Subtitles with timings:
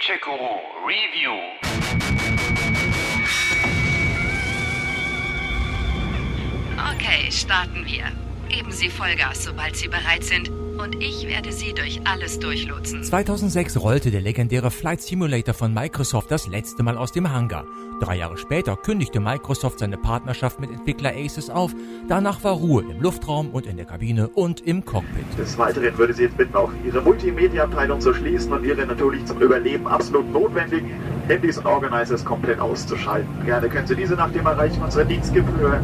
[0.00, 1.36] Manchego Review.
[6.94, 8.04] Okay, starten wir.
[8.48, 10.50] Geben Sie Vollgas, sobald Sie bereit sind
[10.82, 13.04] und ich werde Sie durch alles durchlotsen.
[13.04, 17.66] 2006 rollte der legendäre Flight Simulator von Microsoft das letzte Mal aus dem Hangar.
[18.00, 21.72] Drei Jahre später kündigte Microsoft seine Partnerschaft mit Entwickler Aces auf.
[22.08, 25.24] Danach war Ruhe im Luftraum und in der Kabine und im Cockpit.
[25.38, 29.38] Des Weiteren würde sie jetzt bitten, auch ihre Multimedia-Abteilung zu schließen und ihre natürlich zum
[29.40, 30.90] Überleben absolut notwendigen
[31.28, 33.28] Handys und Organizers komplett auszuschalten.
[33.44, 35.80] Gerne können Sie diese nach dem Erreichen unserer Dienstgebühr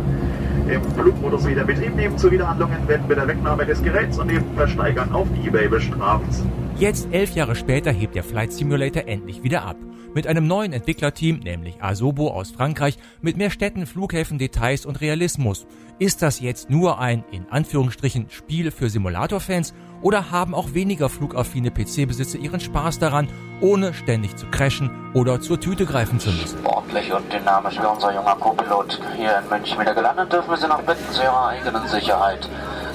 [0.68, 2.18] im Flugmodus wieder Betrieb nehmen.
[2.18, 6.42] Zu Wiederhandlungen werden mit der Wegnahme des Geräts und dem Versteigern auf Ebay bestraft.
[6.78, 9.76] Jetzt, elf Jahre später, hebt der Flight Simulator endlich wieder ab.
[10.14, 15.66] Mit einem neuen Entwicklerteam, nämlich Asobo aus Frankreich, mit mehr Städten, Flughäfen, Details und Realismus.
[15.98, 19.72] Ist das jetzt nur ein, in Anführungsstrichen, Spiel für Simulatorfans
[20.02, 23.28] oder haben auch weniger flugaffine PC-Besitzer ihren Spaß daran,
[23.62, 26.58] ohne ständig zu crashen oder zur Tüte greifen zu müssen?
[26.66, 30.68] Ordentlich und dynamisch wie unser junger Co-Pilot hier in München wieder gelandet, dürfen wir Sie
[30.68, 32.46] noch bitten zu Ihrer eigenen Sicherheit.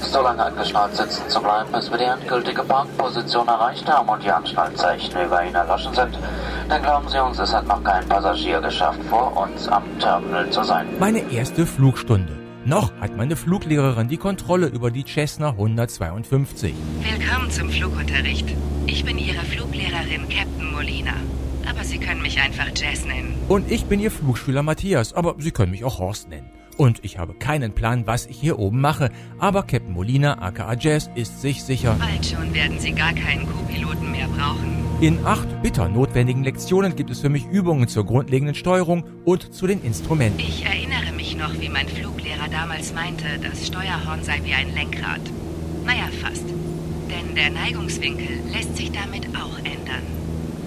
[0.03, 4.31] So lange angeschnallt sitzen zu bleiben, bis wir die endgültige Parkposition erreicht haben und die
[4.31, 6.17] Anschnallzeichen über Ihnen erloschen sind.
[6.67, 10.63] Dann glauben Sie uns, es hat noch kein Passagier geschafft, vor uns am Terminal zu
[10.63, 10.87] sein.
[10.99, 12.37] Meine erste Flugstunde.
[12.65, 16.73] Noch hat meine Fluglehrerin die Kontrolle über die Cessna 152.
[16.99, 18.47] Willkommen zum Flugunterricht.
[18.87, 21.13] Ich bin Ihre Fluglehrerin Captain Molina.
[21.69, 23.35] Aber Sie können mich einfach Jess nennen.
[23.47, 26.49] Und ich bin Ihr Flugschüler Matthias, aber Sie können mich auch Horst nennen.
[26.77, 31.09] Und ich habe keinen Plan, was ich hier oben mache, aber Captain Molina aka Jazz
[31.15, 31.95] ist sich sicher.
[31.99, 34.81] Bald schon werden Sie gar keinen Co-Piloten mehr brauchen.
[35.01, 39.65] In acht bitter notwendigen Lektionen gibt es für mich Übungen zur grundlegenden Steuerung und zu
[39.65, 40.39] den Instrumenten.
[40.39, 45.21] Ich erinnere mich noch, wie mein Fluglehrer damals meinte, das Steuerhorn sei wie ein Lenkrad.
[45.85, 46.45] Naja, fast.
[47.09, 50.03] Denn der Neigungswinkel lässt sich damit auch ändern.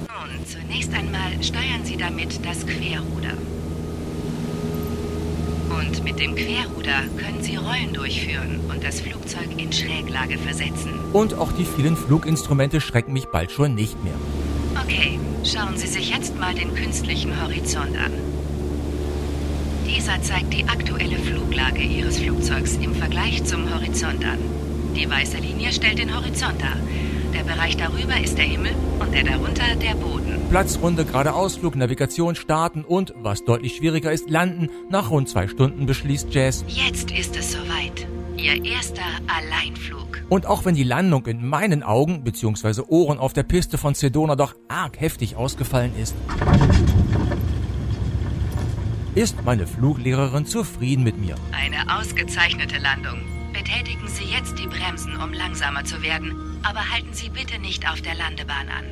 [0.01, 3.35] Nun, zunächst einmal steuern Sie damit das Querruder.
[5.77, 10.93] Und mit dem Querruder können Sie Rollen durchführen und das Flugzeug in Schräglage versetzen.
[11.13, 14.15] Und auch die vielen Fluginstrumente schrecken mich bald schon nicht mehr.
[14.81, 18.13] Okay, schauen Sie sich jetzt mal den künstlichen Horizont an.
[19.87, 24.39] Dieser zeigt die aktuelle Fluglage Ihres Flugzeugs im Vergleich zum Horizont an.
[24.95, 26.77] Die weiße Linie stellt den Horizont dar.
[27.35, 30.41] Der Bereich darüber ist der Himmel und der darunter der Boden.
[30.51, 34.71] Platzrunde, geradeausflug, Navigation starten und, was deutlich schwieriger ist, landen.
[34.89, 36.65] Nach rund zwei Stunden beschließt Jazz.
[36.69, 38.07] Jetzt ist es soweit.
[38.37, 40.23] Ihr erster Alleinflug.
[40.29, 42.83] Und auch wenn die Landung in meinen Augen bzw.
[42.87, 46.15] Ohren auf der Piste von Sedona doch arg heftig ausgefallen ist,
[49.17, 51.35] ist meine Fluglehrerin zufrieden mit mir.
[51.53, 53.21] Eine ausgezeichnete Landung.
[53.53, 58.01] Betätigen Sie jetzt die Bremsen, um langsamer zu werden, aber halten Sie bitte nicht auf
[58.01, 58.85] der Landebahn an.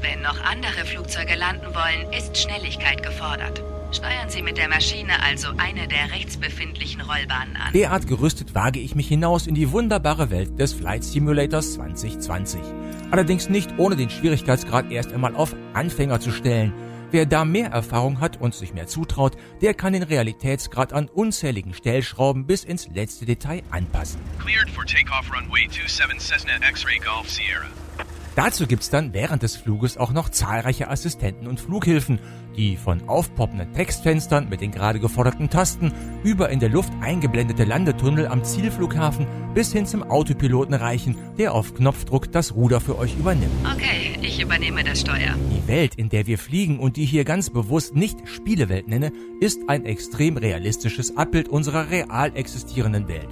[0.00, 3.62] Wenn noch andere Flugzeuge landen wollen, ist Schnelligkeit gefordert.
[3.92, 7.72] Steuern Sie mit der Maschine also eine der rechts befindlichen Rollbahnen an.
[7.74, 12.60] Derart gerüstet wage ich mich hinaus in die wunderbare Welt des Flight Simulators 2020.
[13.10, 16.72] Allerdings nicht ohne den Schwierigkeitsgrad erst einmal auf Anfänger zu stellen.
[17.12, 21.74] Wer da mehr Erfahrung hat und sich mehr zutraut, der kann den Realitätsgrad an unzähligen
[21.74, 24.18] Stellschrauben bis ins letzte Detail anpassen.
[24.38, 27.66] Cleared for takeoff runway 27 Cessna X-Ray Golf Sierra.
[28.34, 32.18] Dazu gibt's dann während des Fluges auch noch zahlreiche Assistenten und Flughilfen,
[32.56, 35.92] die von aufpoppenden Textfenstern mit den gerade geforderten Tasten
[36.24, 41.74] über in der Luft eingeblendete Landetunnel am Zielflughafen bis hin zum Autopiloten reichen, der auf
[41.74, 43.52] Knopfdruck das Ruder für euch übernimmt.
[43.64, 45.34] Okay, ich übernehme das Steuer.
[45.50, 49.60] Die Welt, in der wir fliegen und die hier ganz bewusst nicht Spielewelt nenne, ist
[49.68, 53.28] ein extrem realistisches Abbild unserer real existierenden Welt.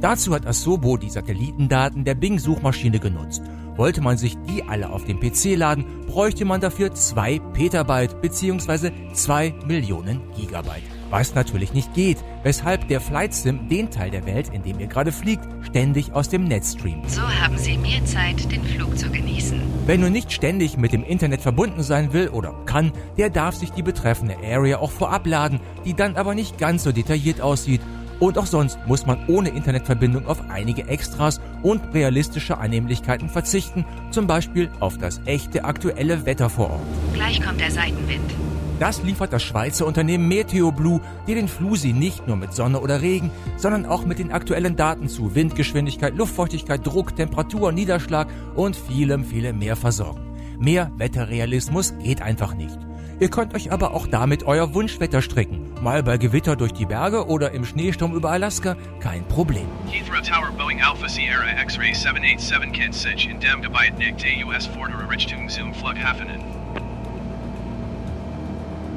[0.00, 3.42] Dazu hat Asobo die Satellitendaten der Bing-Suchmaschine genutzt.
[3.76, 8.90] Wollte man sich die alle auf dem PC laden, bräuchte man dafür 2 Petabyte bzw.
[9.12, 10.82] 2 Millionen Gigabyte.
[11.10, 14.86] Was natürlich nicht geht, weshalb der Flight Sim den Teil der Welt, in dem ihr
[14.86, 17.08] gerade fliegt, ständig aus dem Netz streamt.
[17.10, 19.60] So haben Sie mehr Zeit, den Flug zu genießen.
[19.86, 23.70] Wer nun nicht ständig mit dem Internet verbunden sein will oder kann, der darf sich
[23.70, 27.80] die betreffende Area auch vorab laden, die dann aber nicht ganz so detailliert aussieht
[28.20, 34.26] und auch sonst muss man ohne Internetverbindung auf einige Extras und realistische Annehmlichkeiten verzichten, zum
[34.26, 36.82] Beispiel auf das echte aktuelle Wetter vor Ort.
[37.14, 38.34] Gleich kommt der Seitenwind.
[38.78, 43.00] Das liefert das Schweizer Unternehmen Meteo Blue, die den Flusi nicht nur mit Sonne oder
[43.00, 49.24] Regen, sondern auch mit den aktuellen Daten zu Windgeschwindigkeit, Luftfeuchtigkeit, Druck, Temperatur, Niederschlag und vielem,
[49.24, 50.20] vielem mehr versorgen.
[50.58, 52.85] Mehr Wetterrealismus geht einfach nicht.
[53.18, 55.70] Ihr könnt euch aber auch damit euer Wunschwetter stricken.
[55.80, 59.66] Mal bei Gewitter durch die Berge oder im Schneesturm über Alaska, kein Problem.
[59.86, 64.66] Heathrow Tower Boeing Alpha Sierra X-Ray 787 Kent Sich in dem Gebiet nicht der US
[64.66, 66.40] Fordere Richtung zum Flughafenen.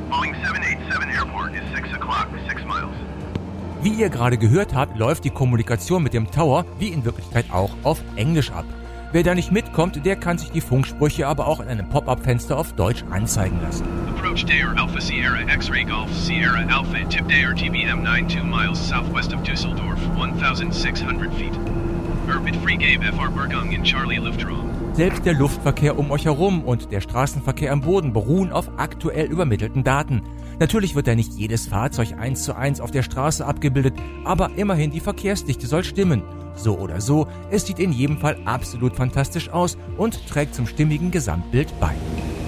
[0.09, 2.89] Boeing 787 Airport is 6 o'clock, 6 miles.
[3.81, 7.71] Wie ihr gerade gehört habt, läuft die Kommunikation mit dem Tower wie in Wirklichkeit auch
[7.83, 8.65] auf Englisch ab.
[9.11, 12.73] Wer da nicht mitkommt, der kann sich die Funksprüche aber auch in einem Pop-up-Fenster auf
[12.73, 13.83] Deutsch anzeigen lassen.
[14.07, 19.41] Approach Dayer Alpha Sierra X-Ray Golf Sierra Alpha Tip Dayer TBM 92 miles southwest of
[19.41, 21.57] Dusseldorf, 1600 feet.
[22.27, 24.68] Orbit Freegave FR Bergung in Charlie Luftraum.
[24.99, 29.85] Selbst der Luftverkehr um euch herum und der Straßenverkehr am Boden beruhen auf aktuell übermittelten
[29.85, 30.23] Daten.
[30.59, 33.93] Natürlich wird da nicht jedes Fahrzeug eins zu eins auf der Straße abgebildet,
[34.25, 36.23] aber immerhin die Verkehrsdichte soll stimmen.
[36.53, 41.11] So oder so, es sieht in jedem Fall absolut fantastisch aus und trägt zum stimmigen
[41.11, 41.95] Gesamtbild bei.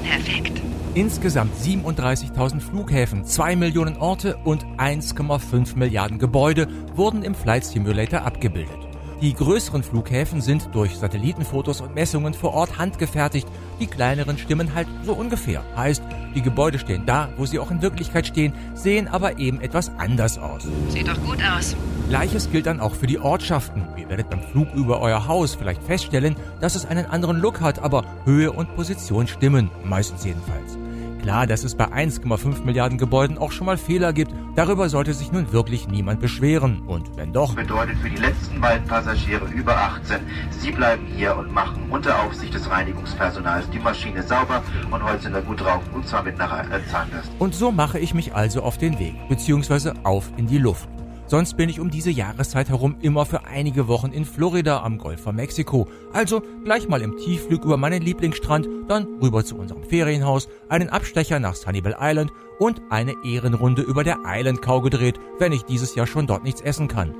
[0.04, 0.62] Perfekt.
[0.94, 8.91] Insgesamt 37.000 Flughäfen, 2 Millionen Orte und 1,5 Milliarden Gebäude wurden im Flight Simulator abgebildet.
[9.22, 13.48] Die größeren Flughäfen sind durch Satellitenfotos und Messungen vor Ort handgefertigt,
[13.80, 15.64] die kleineren stimmen halt so ungefähr.
[15.76, 16.02] Heißt,
[16.34, 20.40] die Gebäude stehen da, wo sie auch in Wirklichkeit stehen, sehen aber eben etwas anders
[20.40, 20.68] aus.
[20.90, 21.76] Sieht doch gut aus.
[22.10, 23.84] Gleiches gilt dann auch für die Ortschaften.
[23.96, 27.78] Ihr werdet beim Flug über euer Haus vielleicht feststellen, dass es einen anderen Look hat,
[27.78, 30.81] aber Höhe und Position stimmen, meistens jedenfalls.
[31.22, 35.32] Klar, dass es bei 1,5 Milliarden Gebäuden auch schon mal Fehler gibt, darüber sollte sich
[35.32, 36.82] nun wirklich niemand beschweren.
[36.88, 40.18] Und wenn doch, bedeutet für die letzten beiden Passagiere über 18,
[40.50, 45.42] sie bleiben hier und machen unter Aufsicht des Reinigungspersonals die Maschine sauber und holzen da
[45.42, 47.32] gut drauf und zwar mit einer äh, Zahnbürste.
[47.38, 50.90] Und so mache ich mich also auf den Weg, beziehungsweise auf in die Luft.
[51.32, 55.22] Sonst bin ich um diese Jahreszeit herum immer für einige Wochen in Florida am Golf
[55.22, 55.88] von Mexiko.
[56.12, 61.40] Also gleich mal im Tiefflug über meinen Lieblingsstrand, dann rüber zu unserem Ferienhaus, einen Abstecher
[61.40, 66.06] nach Sunnyvale Island und eine Ehrenrunde über der Island Cow gedreht, wenn ich dieses Jahr
[66.06, 67.16] schon dort nichts essen kann.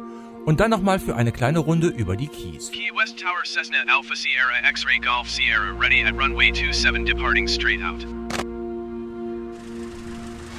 [0.46, 2.70] Und dann nochmal für eine kleine Runde über die Keys.
[2.70, 7.82] Key West Tower Cessna Alpha Sierra X-Ray Golf Sierra ready at runway 27 departing straight
[7.82, 8.06] out.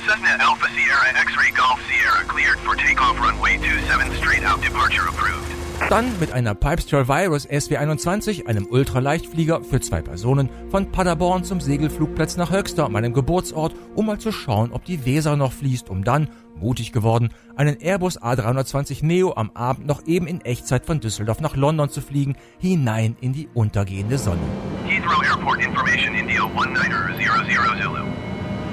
[0.05, 5.47] Cessna Alpha Sierra X-Ray Golf Sierra cleared for takeoff runway 27 straight out departure approved.
[5.89, 12.37] Dann mit einer Pipestar Virus SW21, einem Ultraleichtflieger für zwei Personen, von Paderborn zum Segelflugplatz
[12.37, 16.29] nach Höxter, meinem Geburtsort, um mal zu schauen, ob die Weser noch fließt, um dann,
[16.57, 21.55] mutig geworden, einen Airbus A320 Neo am Abend noch eben in Echtzeit von Düsseldorf nach
[21.55, 24.41] London zu fliegen, hinein in die untergehende Sonne.
[24.87, 28.32] Heathrow Airport information India 19er 00 Zulu.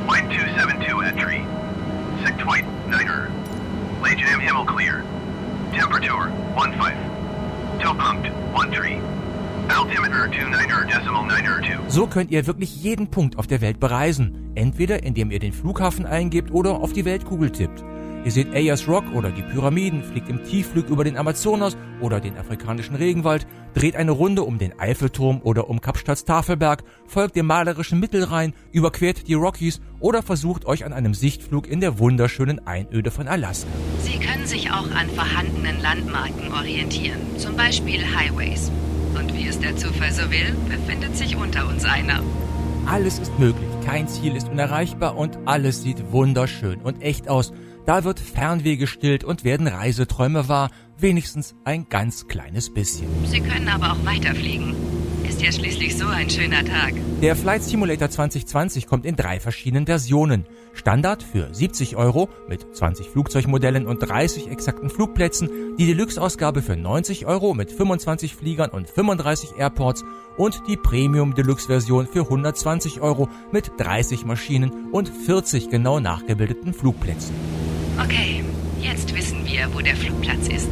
[0.09, 1.43] Wind 272 at tree.
[2.25, 3.27] Sick white 9er.
[4.03, 5.03] Legion Himmel clear.
[5.71, 6.97] Temperature 15.
[7.79, 8.97] Towpunkt 1 tree.
[9.67, 11.89] Altimeter 29er decimal 9er 2.
[11.89, 16.07] So könnt ihr wirklich jeden Punkt auf der Welt bereisen, entweder indem ihr den Flughafen
[16.07, 17.83] eingebt oder auf die Weltkugel tippt.
[18.25, 22.37] Ihr seht Ayers Rock oder die Pyramiden, fliegt im Tiefflug über den Amazonas oder den
[22.37, 27.99] afrikanischen Regenwald, dreht eine Runde um den Eiffelturm oder um Kapstadts Tafelberg, folgt dem malerischen
[27.99, 33.27] Mittelrhein, überquert die Rockies oder versucht euch an einem Sichtflug in der wunderschönen Einöde von
[33.27, 33.69] Alaska.
[34.03, 38.69] Sie können sich auch an vorhandenen Landmarken orientieren, zum Beispiel Highways.
[39.17, 42.21] Und wie es der Zufall so will, befindet sich unter uns einer.
[42.85, 47.53] Alles ist möglich, kein Ziel ist unerreichbar und alles sieht wunderschön und echt aus.
[47.85, 53.07] Da wird Fernweh gestillt und werden Reiseträume wahr, wenigstens ein ganz kleines bisschen.
[53.25, 54.75] Sie können aber auch weiterfliegen.
[55.27, 56.93] Ist ja schließlich so ein schöner Tag.
[57.21, 60.45] Der Flight Simulator 2020 kommt in drei verschiedenen Versionen.
[60.73, 67.25] Standard für 70 Euro mit 20 Flugzeugmodellen und 30 exakten Flugplätzen, die Deluxe-Ausgabe für 90
[67.25, 70.03] Euro mit 25 Fliegern und 35 Airports
[70.37, 77.35] und die Premium Deluxe-Version für 120 Euro mit 30 Maschinen und 40 genau nachgebildeten Flugplätzen.
[78.03, 78.43] Okay,
[78.81, 80.69] jetzt wissen wir, wo der Flugplatz ist.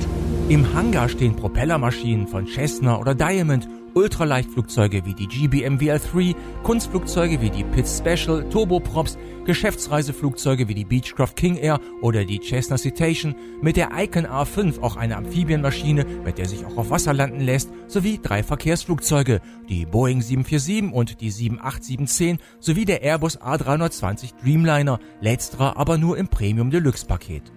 [0.50, 7.50] Im Hangar stehen Propellermaschinen von Cessna oder Diamond, Ultraleichtflugzeuge wie die GBM VL3, Kunstflugzeuge wie
[7.50, 13.75] die Pitts Special, Turboprops, Geschäftsreiseflugzeuge wie die Beechcraft King Air oder die Cessna Citation, mit
[13.75, 18.20] der Icon A5 auch eine Amphibienmaschine, mit der sich auch auf Wasser landen lässt, sowie
[18.22, 25.98] drei Verkehrsflugzeuge, die Boeing 747 und die 78710 sowie der Airbus A320 Dreamliner, letzterer aber
[25.98, 27.51] nur im Premium Deluxe Paket.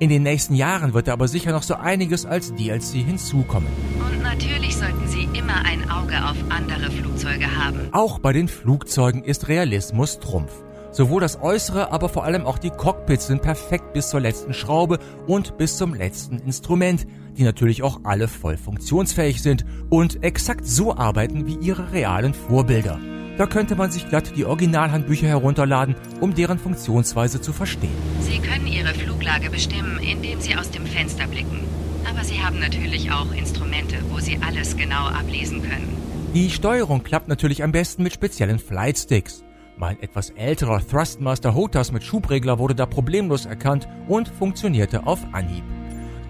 [0.00, 3.68] In den nächsten Jahren wird da aber sicher noch so einiges als DLC hinzukommen.
[4.00, 7.88] Und natürlich sollten Sie immer ein Auge auf andere Flugzeuge haben.
[7.92, 10.52] Auch bei den Flugzeugen ist Realismus Trumpf.
[10.90, 14.98] Sowohl das Äußere, aber vor allem auch die Cockpits sind perfekt bis zur letzten Schraube
[15.26, 20.96] und bis zum letzten Instrument, die natürlich auch alle voll funktionsfähig sind und exakt so
[20.96, 23.00] arbeiten wie ihre realen Vorbilder.
[23.36, 27.90] Da könnte man sich glatt die Originalhandbücher herunterladen, um deren Funktionsweise zu verstehen.
[28.20, 31.60] Sie können Ihre Fluglage bestimmen, indem Sie aus dem Fenster blicken.
[32.08, 35.96] Aber Sie haben natürlich auch Instrumente, wo Sie alles genau ablesen können.
[36.32, 39.44] Die Steuerung klappt natürlich am besten mit speziellen Flightsticks.
[39.76, 45.64] Mein etwas älterer Thrustmaster Hotas mit Schubregler wurde da problemlos erkannt und funktionierte auf Anhieb.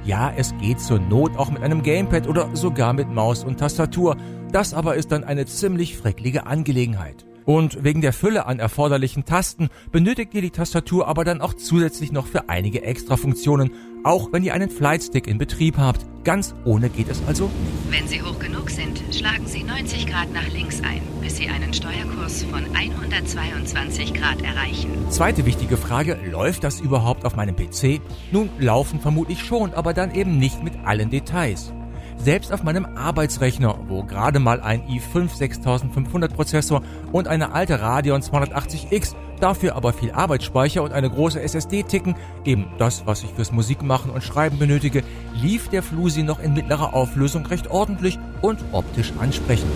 [0.04, 4.16] Ja, es geht zur Not auch mit einem Gamepad oder sogar mit Maus und Tastatur.
[4.52, 7.24] Das aber ist dann eine ziemlich fricklige Angelegenheit.
[7.44, 12.10] Und wegen der Fülle an erforderlichen Tasten benötigt ihr die Tastatur aber dann auch zusätzlich
[12.10, 13.70] noch für einige Extra-Funktionen,
[14.02, 16.06] auch wenn ihr einen Flightstick in Betrieb habt.
[16.24, 17.54] Ganz ohne geht es also nicht.
[17.90, 21.74] Wenn Sie hoch genug sind, schlagen Sie 90 Grad nach links ein, bis Sie einen
[21.74, 25.10] Steuerkurs von 122 Grad erreichen.
[25.10, 28.00] Zweite wichtige Frage, läuft das überhaupt auf meinem PC?
[28.32, 31.74] Nun, laufen vermutlich schon, aber dann eben nicht mit allen Details.
[32.18, 38.22] Selbst auf meinem Arbeitsrechner, wo gerade mal ein i5 6500 Prozessor und eine alte Radeon
[38.22, 43.52] 280X, dafür aber viel Arbeitsspeicher und eine große SSD ticken, eben das, was ich fürs
[43.52, 45.02] Musikmachen und Schreiben benötige,
[45.34, 49.70] lief der Flusi noch in mittlerer Auflösung recht ordentlich und optisch ansprechend.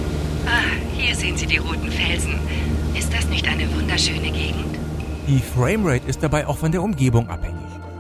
[0.47, 2.39] Ah, hier sehen Sie die roten Felsen.
[2.95, 4.79] Ist das nicht eine wunderschöne Gegend?
[5.27, 7.58] Die Framerate ist dabei auch von der Umgebung abhängig.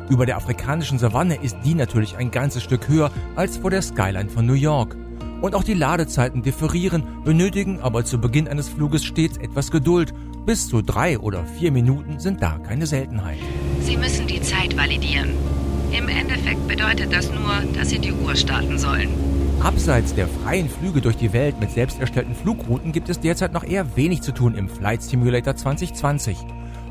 [0.08, 4.30] Über der afrikanischen Savanne ist die natürlich ein ganzes Stück höher als vor der Skyline
[4.30, 4.96] von New York.
[5.42, 10.14] Und auch die Ladezeiten differieren, benötigen aber zu Beginn eines Fluges stets etwas Geduld.
[10.46, 13.38] Bis zu drei oder vier Minuten sind da keine Seltenheit.
[13.82, 15.30] Sie müssen die Zeit validieren.
[15.92, 19.08] Im Endeffekt bedeutet das nur, dass Sie die Uhr starten sollen.
[19.60, 23.64] Abseits der freien Flüge durch die Welt mit selbst erstellten Flugrouten gibt es derzeit noch
[23.64, 26.36] eher wenig zu tun im Flight Simulator 2020.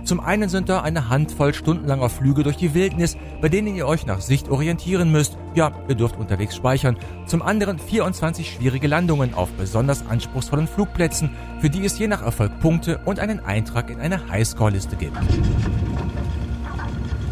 [0.08, 4.06] Zum einen sind da eine Handvoll stundenlanger Flüge durch die Wildnis, bei denen ihr euch
[4.06, 5.38] nach Sicht orientieren müsst.
[5.54, 6.96] Ja, ihr dürft unterwegs speichern.
[7.26, 12.58] Zum anderen 24 schwierige Landungen auf besonders anspruchsvollen Flugplätzen, für die es je nach Erfolg
[12.62, 15.18] Punkte und einen Eintrag in eine Highscore-Liste gibt.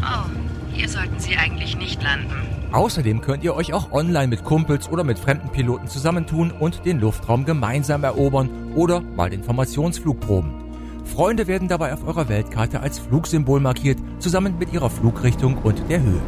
[0.02, 0.28] Oh,
[0.74, 2.34] hier sollten Sie eigentlich nicht landen.
[2.72, 7.00] Außerdem könnt ihr euch auch online mit Kumpels oder mit fremden Piloten zusammentun und den
[7.00, 10.65] Luftraum gemeinsam erobern oder mal den Formationsflug proben.
[11.06, 16.02] Freunde werden dabei auf eurer Weltkarte als Flugsymbol markiert, zusammen mit ihrer Flugrichtung und der
[16.02, 16.20] Höhe.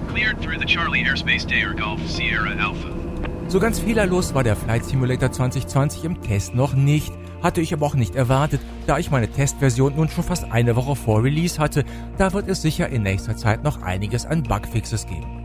[3.49, 7.87] So ganz fehlerlos war der Flight Simulator 2020 im Test noch nicht, hatte ich aber
[7.87, 11.85] auch nicht erwartet, da ich meine Testversion nun schon fast eine Woche vor Release hatte,
[12.19, 15.38] da wird es sicher in nächster Zeit noch einiges an Bugfixes geben.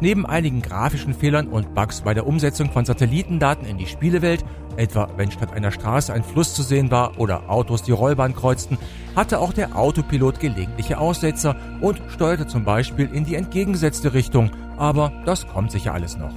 [0.00, 4.44] Neben einigen grafischen Fehlern und Bugs bei der Umsetzung von Satellitendaten in die Spielewelt,
[4.76, 8.78] etwa wenn statt einer Straße ein Fluss zu sehen war oder Autos die Rollbahn kreuzten,
[9.16, 14.52] hatte auch der Autopilot gelegentliche Aussetzer und steuerte zum Beispiel in die entgegengesetzte Richtung.
[14.76, 16.30] Aber das kommt sicher alles noch.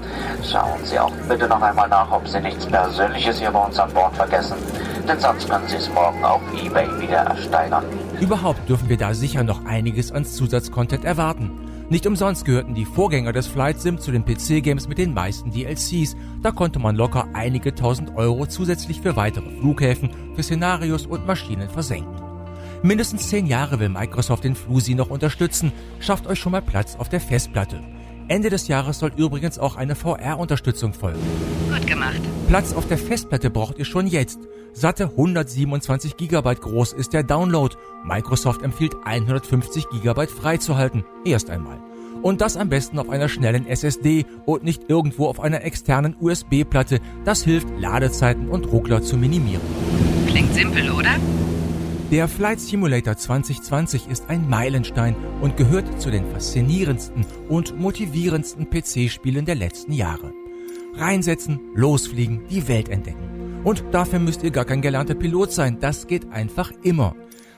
[0.44, 3.94] Schauen Sie auch bitte noch einmal nach, ob Sie nichts Persönliches hier bei uns an
[3.94, 4.58] Bord vergessen.
[5.08, 7.84] Denn sonst können Sie es morgen auf Ebay wieder ersteigern.
[8.20, 11.71] Überhaupt dürfen wir da sicher noch einiges an Zusatzcontent erwarten.
[11.92, 16.16] Nicht umsonst gehörten die Vorgänger des Flight Sim zu den PC-Games mit den meisten DLCs.
[16.42, 21.70] Da konnte man locker einige tausend Euro zusätzlich für weitere Flughäfen, für Szenarios und Maschinen
[21.70, 22.16] versenken.
[22.82, 25.74] Mindestens zehn Jahre will Microsoft den Flusi noch unterstützen.
[26.00, 27.82] Schafft euch schon mal Platz auf der Festplatte.
[28.30, 31.20] Ende des Jahres soll übrigens auch eine VR-Unterstützung folgen.
[31.70, 32.22] Gut gemacht.
[32.48, 34.40] Platz auf der Festplatte braucht ihr schon jetzt.
[34.74, 37.76] Satte 127 GB groß ist der Download.
[38.04, 41.04] Microsoft empfiehlt 150 GB freizuhalten.
[41.26, 41.80] Erst einmal.
[42.22, 47.00] Und das am besten auf einer schnellen SSD und nicht irgendwo auf einer externen USB-Platte.
[47.26, 49.62] Das hilft, Ladezeiten und Ruckler zu minimieren.
[50.28, 51.16] Klingt simpel, oder?
[52.12, 59.46] Der Flight Simulator 2020 ist ein Meilenstein und gehört zu den faszinierendsten und motivierendsten PC-Spielen
[59.46, 60.34] der letzten Jahre.
[60.96, 63.51] Reinsetzen, losfliegen, die Welt entdecken.
[63.64, 67.16] Und dafür müsst ihr gar kein gelernter Pilot sein, das geht einfach immer.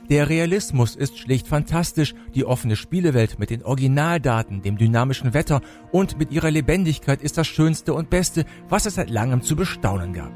[0.10, 6.20] Der Realismus ist schlicht fantastisch, die offene Spielewelt mit den Originaldaten, dem dynamischen Wetter und
[6.20, 10.34] mit ihrer Lebendigkeit ist das Schönste und Beste, was es seit langem zu bestaunen gab.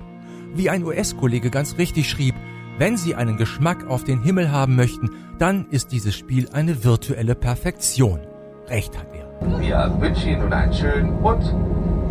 [0.54, 2.36] Wie ein US-Kollege ganz richtig schrieb,
[2.78, 7.36] wenn Sie einen Geschmack auf den Himmel haben möchten, dann ist dieses Spiel eine virtuelle
[7.36, 8.22] Perfektion.
[8.68, 9.60] Recht hat er.
[9.60, 11.44] Wir wünschen Ihnen einen schönen und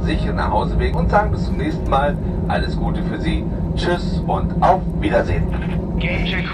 [0.07, 2.17] sicheren Nachhauseweg und sagen bis zum nächsten Mal
[2.49, 3.45] alles Gute für Sie.
[3.77, 5.45] Tschüss und auf Wiedersehen.
[5.99, 6.47] Game check